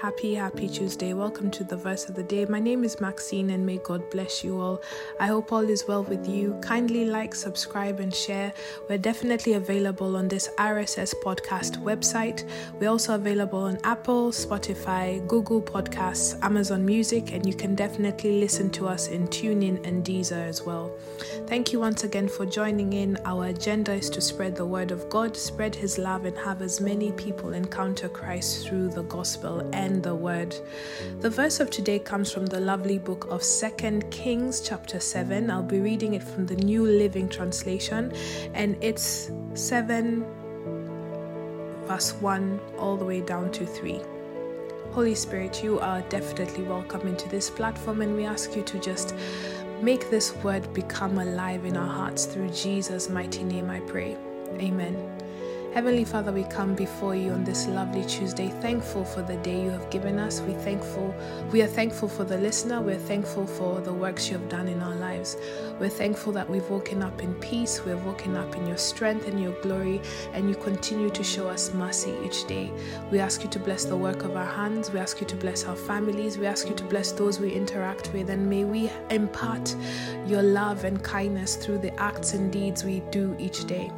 [0.00, 1.12] Happy, happy Tuesday.
[1.12, 2.44] Welcome to the verse of the day.
[2.44, 4.80] My name is Maxine and may God bless you all.
[5.18, 6.56] I hope all is well with you.
[6.62, 8.52] Kindly like, subscribe, and share.
[8.88, 12.48] We're definitely available on this RSS podcast website.
[12.78, 18.70] We're also available on Apple, Spotify, Google Podcasts, Amazon Music, and you can definitely listen
[18.70, 20.92] to us in TuneIn and Deezer as well.
[21.48, 23.18] Thank you once again for joining in.
[23.24, 26.80] Our agenda is to spread the word of God, spread his love, and have as
[26.80, 30.54] many people encounter Christ through the gospel and and the word.
[31.20, 35.50] The verse of today comes from the lovely book of Second Kings, chapter 7.
[35.50, 38.12] I'll be reading it from the New Living Translation,
[38.52, 40.24] and it's 7
[41.86, 44.00] verse 1 all the way down to 3.
[44.92, 49.14] Holy Spirit, you are definitely welcome into this platform, and we ask you to just
[49.80, 54.18] make this word become alive in our hearts through Jesus' mighty name, I pray.
[54.60, 54.96] Amen.
[55.74, 59.70] Heavenly Father, we come before you on this lovely Tuesday, thankful for the day you
[59.70, 60.40] have given us.
[60.40, 61.14] We thankful,
[61.52, 62.80] we are thankful for the listener.
[62.80, 65.36] We're thankful for the works you have done in our lives.
[65.78, 67.84] We're thankful that we've woken up in peace.
[67.84, 70.00] We've woken up in your strength and your glory,
[70.32, 72.72] and you continue to show us mercy each day.
[73.12, 74.90] We ask you to bless the work of our hands.
[74.90, 76.38] We ask you to bless our families.
[76.38, 79.76] We ask you to bless those we interact with, and may we impart
[80.26, 83.92] your love and kindness through the acts and deeds we do each day.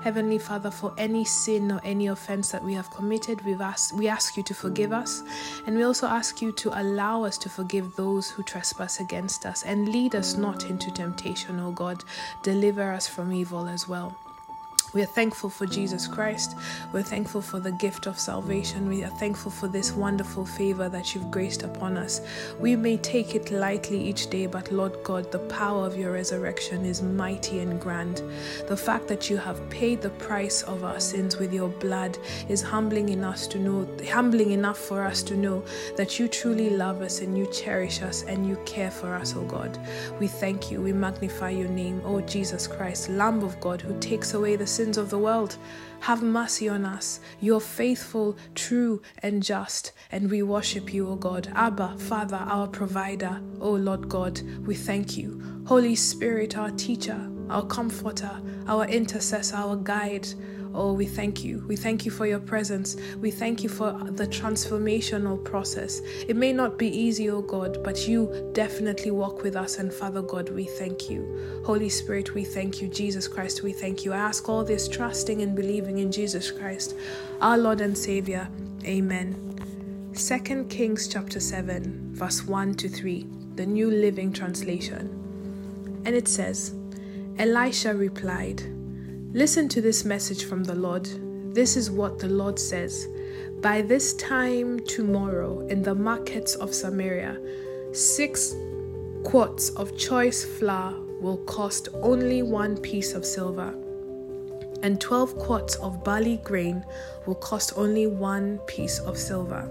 [0.00, 4.08] Heavenly Father, for any sin or any offense that we have committed, we've asked, we
[4.08, 5.22] ask you to forgive us.
[5.66, 9.64] And we also ask you to allow us to forgive those who trespass against us
[9.64, 12.04] and lead us not into temptation, O God.
[12.42, 14.16] Deliver us from evil as well.
[14.94, 16.56] We are thankful for Jesus Christ.
[16.94, 18.88] We're thankful for the gift of salvation.
[18.88, 22.22] We are thankful for this wonderful favor that you've graced upon us.
[22.58, 26.86] We may take it lightly each day, but Lord God, the power of your resurrection
[26.86, 28.22] is mighty and grand.
[28.66, 32.16] The fact that you have paid the price of our sins with your blood
[32.48, 35.62] is humbling in us to know, humbling enough for us to know
[35.96, 39.44] that you truly love us and you cherish us and you care for us, oh
[39.44, 39.78] God.
[40.18, 40.80] We thank you.
[40.80, 44.96] We magnify your name, oh Jesus Christ, Lamb of God, who takes away the sins
[44.96, 45.56] of the world.
[46.02, 47.18] Have mercy on us.
[47.40, 51.50] You're faithful, true, and just, and we worship you, O God.
[51.52, 55.64] Abba, Father, our provider, O Lord God, we thank you.
[55.66, 58.30] Holy Spirit, our teacher, our comforter,
[58.68, 60.28] our intercessor, our guide,
[60.74, 61.64] Oh, we thank you.
[61.66, 62.96] We thank you for your presence.
[63.20, 66.00] We thank you for the transformational process.
[66.28, 69.78] It may not be easy, oh God, but you definitely walk with us.
[69.78, 71.62] And Father God, we thank you.
[71.64, 72.88] Holy Spirit, we thank you.
[72.88, 74.12] Jesus Christ, we thank you.
[74.12, 76.94] I ask all this trusting and believing in Jesus Christ,
[77.40, 78.48] our Lord and Savior.
[78.84, 79.44] Amen.
[80.14, 86.02] 2 Kings chapter 7, verse 1 to 3, the New Living Translation.
[86.04, 86.74] And it says,
[87.38, 88.62] Elisha replied,
[89.34, 91.06] Listen to this message from the Lord.
[91.54, 93.06] This is what the Lord says.
[93.60, 97.38] By this time tomorrow, in the markets of Samaria,
[97.92, 98.54] six
[99.24, 103.74] quarts of choice flour will cost only one piece of silver,
[104.82, 106.82] and 12 quarts of barley grain
[107.26, 109.68] will cost only one piece of silver.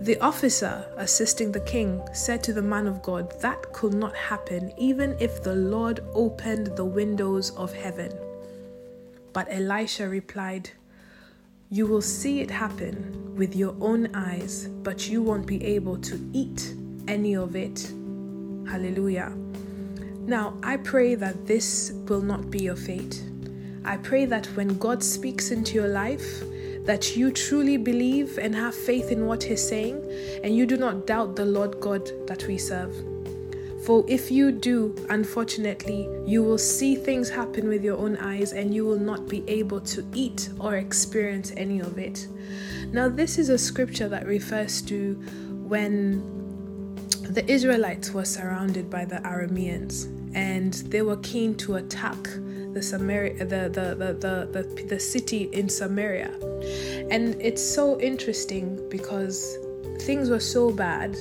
[0.00, 4.72] The officer assisting the king said to the man of God, That could not happen
[4.76, 8.12] even if the Lord opened the windows of heaven.
[9.32, 10.70] But Elisha replied,
[11.70, 16.30] You will see it happen with your own eyes, but you won't be able to
[16.32, 16.74] eat
[17.08, 17.92] any of it.
[18.68, 19.32] Hallelujah.
[20.26, 23.22] Now, I pray that this will not be your fate.
[23.84, 26.42] I pray that when God speaks into your life,
[26.84, 30.00] that you truly believe and have faith in what He's saying,
[30.44, 33.11] and you do not doubt the Lord God that we serve.
[33.84, 38.72] For if you do, unfortunately, you will see things happen with your own eyes and
[38.72, 42.28] you will not be able to eat or experience any of it.
[42.92, 45.14] Now, this is a scripture that refers to
[45.66, 46.22] when
[47.22, 52.22] the Israelites were surrounded by the Arameans and they were keen to attack
[52.72, 56.32] the Samaria the the, the, the, the, city in Samaria.
[57.10, 59.58] And it's so interesting because
[60.00, 61.16] things were so bad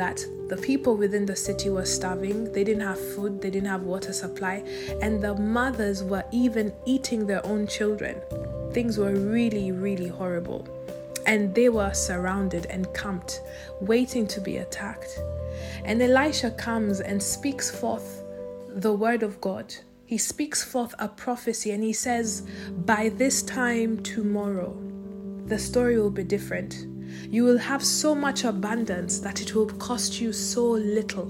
[0.00, 2.50] that the people within the city were starving.
[2.54, 4.64] They didn't have food, they didn't have water supply,
[5.02, 8.16] and the mothers were even eating their own children.
[8.72, 10.66] Things were really, really horrible.
[11.26, 13.42] And they were surrounded and camped,
[13.82, 15.18] waiting to be attacked.
[15.84, 18.22] And Elisha comes and speaks forth
[18.70, 19.74] the word of God.
[20.06, 22.48] He speaks forth a prophecy and he says,
[22.86, 24.74] By this time tomorrow,
[25.44, 26.86] the story will be different
[27.30, 31.26] you will have so much abundance that it will cost you so little.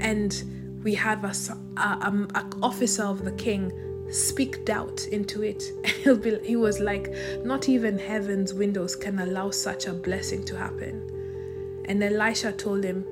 [0.00, 3.72] And we have a, a, a, a officer of the king
[4.10, 5.62] speak doubt into it.
[6.02, 7.12] He'll be he was like,
[7.44, 11.82] not even heaven's windows can allow such a blessing to happen.
[11.86, 13.04] And Elisha told him,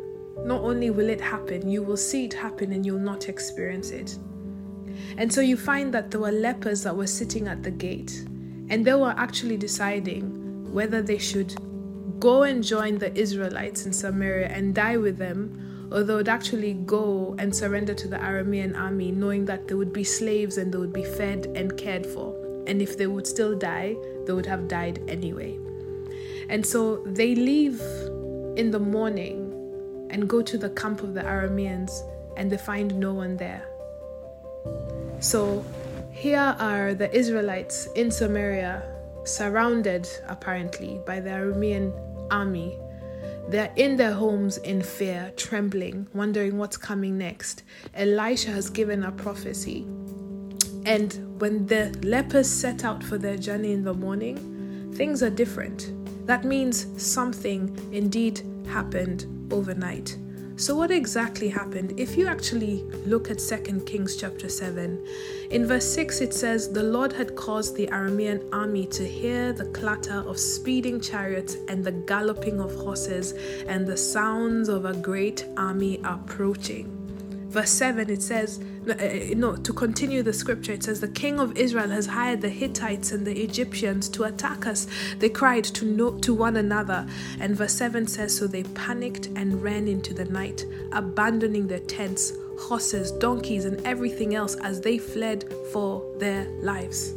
[0.44, 4.18] Not only will it happen, you will see it happen and you'll not experience it.
[5.16, 8.24] And so you find that there were lepers that were sitting at the gate,
[8.68, 10.43] and they were actually deciding
[10.74, 11.54] whether they should
[12.18, 16.74] go and join the Israelites in Samaria and die with them, or they would actually
[16.84, 20.78] go and surrender to the Aramean army, knowing that they would be slaves and they
[20.78, 22.34] would be fed and cared for.
[22.66, 23.94] And if they would still die,
[24.26, 25.56] they would have died anyway.
[26.48, 27.80] And so they leave
[28.56, 31.92] in the morning and go to the camp of the Arameans,
[32.36, 33.64] and they find no one there.
[35.20, 35.64] So
[36.10, 38.82] here are the Israelites in Samaria,
[39.24, 41.92] surrounded apparently by the Aramean
[42.30, 42.78] army.
[43.48, 47.62] They're in their homes in fear, trembling, wondering what's coming next.
[47.94, 49.86] Elisha has given a prophecy.
[50.86, 55.92] And when the lepers set out for their journey in the morning, things are different.
[56.26, 60.16] That means something indeed happened overnight.
[60.56, 61.98] So, what exactly happened?
[61.98, 65.04] If you actually look at 2 Kings chapter 7,
[65.50, 69.64] in verse 6 it says, The Lord had caused the Aramean army to hear the
[69.66, 73.32] clatter of speeding chariots and the galloping of horses
[73.66, 77.03] and the sounds of a great army approaching
[77.54, 78.58] verse 7 it says
[78.90, 78.94] uh,
[79.36, 83.12] no to continue the scripture it says the king of israel has hired the hittites
[83.12, 84.86] and the egyptians to attack us.
[85.18, 87.06] They cried to no, to one another.
[87.40, 92.32] And verse 7 says so they panicked and ran into the night abandoning their tents
[92.58, 97.14] horses donkeys and everything else as they fled for their lives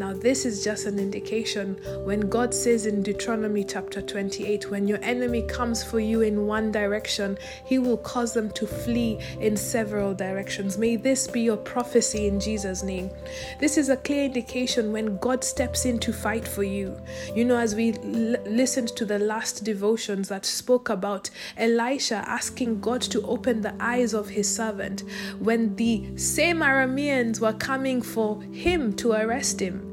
[0.00, 4.98] now, this is just an indication when God says in Deuteronomy chapter 28 when your
[5.02, 7.36] enemy comes for you in one direction,
[7.66, 10.78] he will cause them to flee in several directions.
[10.78, 13.10] May this be your prophecy in Jesus' name.
[13.58, 16.98] This is a clear indication when God steps in to fight for you.
[17.36, 22.80] You know, as we l- listened to the last devotions that spoke about Elisha asking
[22.80, 25.02] God to open the eyes of his servant
[25.40, 29.89] when the same Arameans were coming for him to arrest him.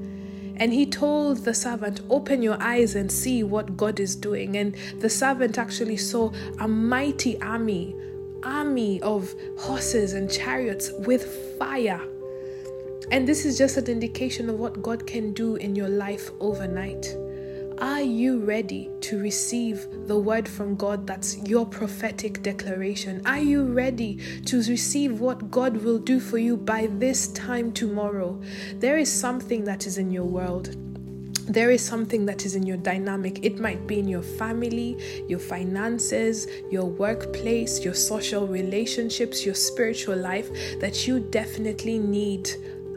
[0.57, 4.57] And he told the servant, Open your eyes and see what God is doing.
[4.57, 7.95] And the servant actually saw a mighty army,
[8.43, 11.23] army of horses and chariots with
[11.57, 12.01] fire.
[13.11, 17.15] And this is just an indication of what God can do in your life overnight.
[17.79, 23.21] Are you ready to receive the word from God that's your prophetic declaration?
[23.27, 28.41] Are you ready to receive what God will do for you by this time tomorrow?
[28.75, 30.75] There is something that is in your world
[31.49, 33.45] there is something that is in your dynamic.
[33.45, 34.97] It might be in your family,
[35.29, 40.49] your finances, your workplace, your social relationships, your spiritual life
[40.81, 42.49] that you definitely need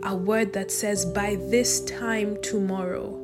[0.03, 3.20] a word that says, by this time tomorrow.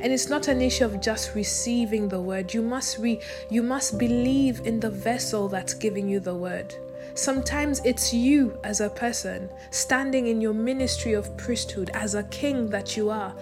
[0.00, 2.52] And it's not an issue of just receiving the word.
[2.54, 3.20] You must re-
[3.50, 6.74] you must believe in the vessel that's giving you the word.
[7.14, 12.70] Sometimes it's you as a person standing in your ministry of priesthood as a king
[12.70, 13.34] that you are,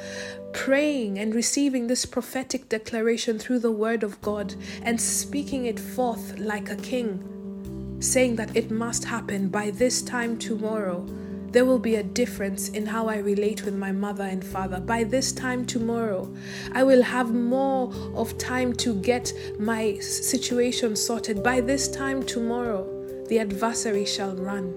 [0.52, 6.38] praying and receiving this prophetic declaration through the word of God and speaking it forth
[6.38, 11.06] like a king, saying that it must happen by this time tomorrow
[11.52, 14.80] there will be a difference in how I relate with my mother and father.
[14.80, 16.32] By this time tomorrow,
[16.72, 21.42] I will have more of time to get my situation sorted.
[21.42, 22.86] By this time tomorrow,
[23.28, 24.74] the adversary shall run.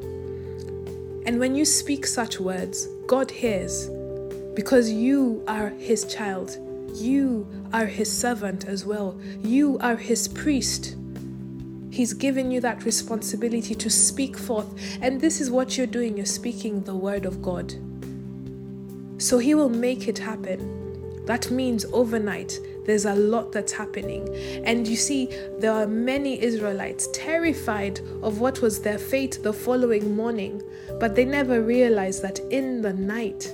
[1.25, 3.89] And when you speak such words, God hears
[4.55, 6.57] because you are his child.
[6.95, 9.19] You are his servant as well.
[9.41, 10.95] You are his priest.
[11.93, 14.65] He's given you that responsibility to speak forth.
[14.99, 17.71] And this is what you're doing you're speaking the word of God.
[19.19, 21.25] So He will make it happen.
[21.27, 24.27] That means overnight, there's a lot that's happening.
[24.65, 25.27] And you see,
[25.59, 30.63] there are many Israelites terrified of what was their fate the following morning,
[30.99, 33.53] but they never realized that in the night,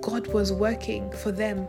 [0.00, 1.66] God was working for them,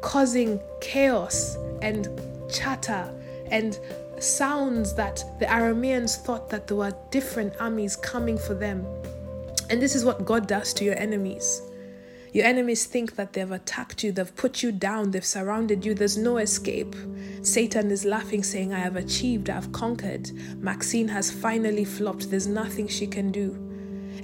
[0.00, 2.08] causing chaos and
[2.50, 3.12] chatter
[3.50, 3.78] and
[4.22, 8.86] sounds that the Arameans thought that there were different armies coming for them.
[9.70, 11.62] And this is what God does to your enemies.
[12.32, 16.16] Your enemies think that they've attacked you, they've put you down, they've surrounded you, there's
[16.16, 16.96] no escape.
[17.42, 20.30] Satan is laughing, saying, I have achieved, I've conquered.
[20.56, 23.50] Maxine has finally flopped, there's nothing she can do.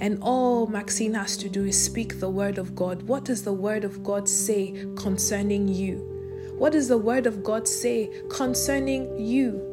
[0.01, 3.03] And all Maxine has to do is speak the word of God.
[3.03, 5.97] What does the word of God say concerning you?
[6.57, 9.68] What does the word of God say concerning you?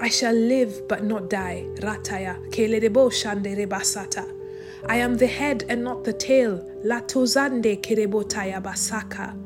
[0.00, 1.66] I shall live but not die.
[1.76, 2.38] Rataya.
[2.50, 4.32] Keledebo shandere basata.
[4.88, 6.58] I am the head and not the tail.
[6.84, 9.36] Latozande kirebotaya basaka.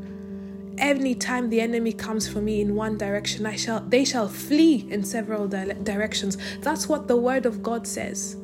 [0.78, 4.87] Any time the enemy comes for me in one direction, I shall they shall flee
[4.90, 6.37] in several di- directions.
[6.61, 8.37] That's what the word of God says.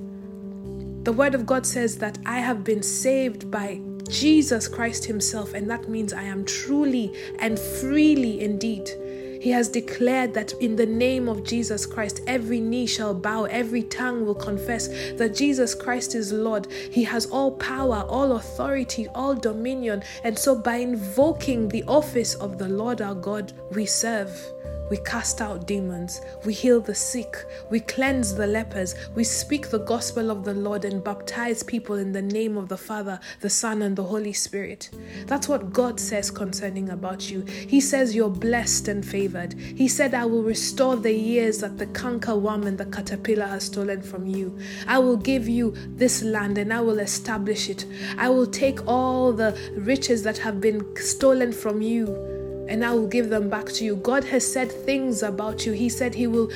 [1.03, 5.71] The word of God says that I have been saved by Jesus Christ Himself, and
[5.71, 8.91] that means I am truly and freely indeed
[9.41, 13.83] he has declared that in the name of Jesus Christ, every knee shall bow, every
[13.83, 16.69] tongue will confess that Jesus Christ is Lord.
[16.71, 20.03] He has all power, all authority, all dominion.
[20.25, 24.31] And so, by invoking the office of the Lord our God, we serve.
[24.91, 26.21] We cast out demons.
[26.45, 27.47] We heal the sick.
[27.71, 28.97] We cleanse the lepers.
[29.15, 32.77] We speak the gospel of the Lord and baptize people in the name of the
[32.77, 34.91] Father, the Son, and the Holy Spirit.
[35.27, 37.43] That's what God says concerning about you.
[37.43, 39.53] He says you're blessed and favored.
[39.53, 43.67] He said, I will restore the years that the canker worm and the caterpillar has
[43.67, 44.59] stolen from you.
[44.89, 47.87] I will give you this land and I will establish it.
[48.19, 52.40] I will take all the riches that have been stolen from you
[52.71, 53.97] and I will give them back to you.
[53.97, 55.73] God has said things about you.
[55.73, 56.49] He said He will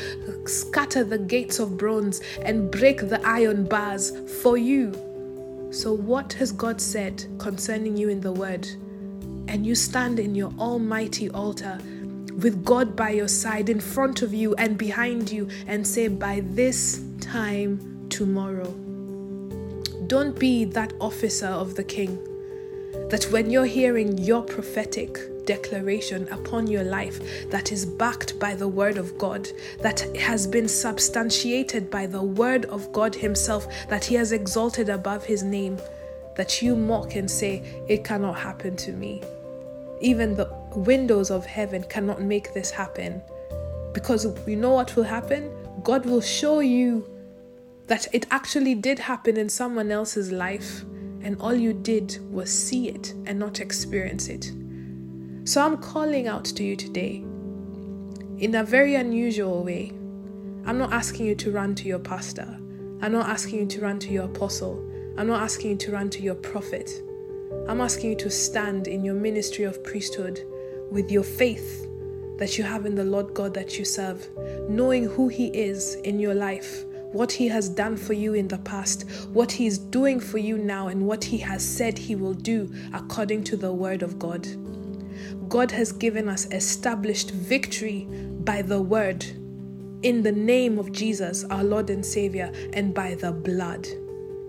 [0.47, 4.93] scatter the gates of bronze and break the iron bars for you.
[5.73, 8.65] So, what has God said concerning you in the Word?
[9.49, 11.79] And you stand in your almighty altar
[12.39, 16.43] with God by your side, in front of you and behind you, and say, By
[16.45, 18.73] this time tomorrow.
[20.07, 22.19] Don't be that officer of the king
[23.09, 28.69] that when you're hearing your prophetic, declaration upon your life that is backed by the
[28.69, 29.49] Word of God,
[29.81, 35.25] that has been substantiated by the Word of God Himself, that He has exalted above
[35.25, 35.79] His name,
[36.37, 39.23] that you mock and say, It cannot happen to me.
[40.01, 43.23] Even the windows of heaven cannot make this happen.
[43.93, 45.51] Because you know what will happen?
[45.83, 47.09] God will show you
[47.87, 50.83] that it actually did happen in someone else's life,
[51.23, 54.51] and all you did was see it and not experience it.
[55.47, 57.23] So I'm calling out to you today
[58.39, 59.91] in a very unusual way.
[60.65, 62.49] I'm not asking you to run to your pastor.
[63.03, 64.83] I'm not asking you to run to your apostle.
[65.19, 66.91] I'm not asking you to run to your prophet.
[67.69, 70.41] I'm asking you to stand in your ministry of priesthood
[70.91, 71.87] with your faith
[72.39, 74.27] that you have in the Lord God that you serve,
[74.71, 78.59] knowing who He is in your life, what He has done for you in the
[78.59, 82.33] past, what He is doing for you now, and what He has said He will
[82.33, 84.49] do according to the Word of God.
[85.49, 88.07] God has given us established victory
[88.45, 89.25] by the word
[90.03, 93.89] in the name of Jesus, our Lord and Savior, and by the blood.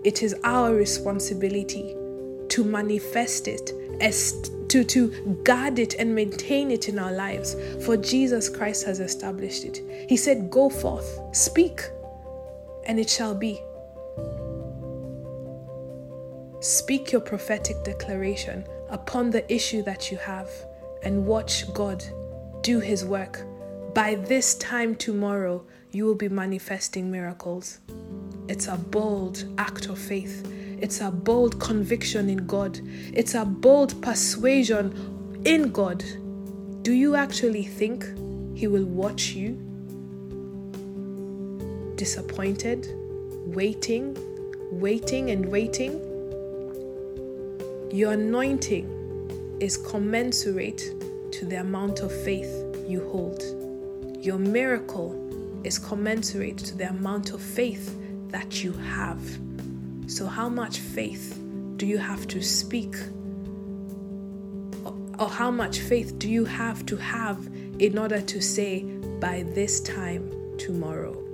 [0.04, 1.96] It is our responsibility
[2.50, 3.72] to manifest it,
[4.68, 9.64] to, to guard it and maintain it in our lives, for Jesus Christ has established
[9.64, 9.80] it.
[10.08, 11.80] He said, Go forth, speak,
[12.84, 13.60] and it shall be.
[16.60, 20.48] Speak your prophetic declaration upon the issue that you have
[21.02, 22.04] and watch God
[22.62, 23.44] do His work.
[23.94, 27.80] By this time tomorrow, you will be manifesting miracles.
[28.48, 30.46] It's a bold act of faith.
[30.80, 32.80] It's a bold conviction in God.
[33.14, 36.04] It's a bold persuasion in God.
[36.82, 38.04] Do you actually think
[38.54, 39.54] He will watch you?
[41.96, 42.86] Disappointed,
[43.46, 44.16] waiting,
[44.70, 46.05] waiting, and waiting?
[47.96, 50.82] Your anointing is commensurate
[51.32, 52.52] to the amount of faith
[52.86, 53.42] you hold.
[54.22, 55.16] Your miracle
[55.64, 57.98] is commensurate to the amount of faith
[58.28, 59.22] that you have.
[60.08, 61.40] So, how much faith
[61.78, 62.94] do you have to speak?
[65.18, 67.48] Or how much faith do you have to have
[67.78, 68.82] in order to say,
[69.20, 71.25] by this time tomorrow?